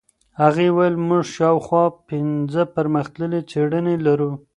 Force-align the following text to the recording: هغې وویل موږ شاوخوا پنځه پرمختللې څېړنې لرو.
هغې 0.41 0.67
وویل 0.71 0.95
موږ 1.07 1.23
شاوخوا 1.35 1.85
پنځه 2.09 2.61
پرمختللې 2.75 3.41
څېړنې 3.49 3.95
لرو. 4.05 4.31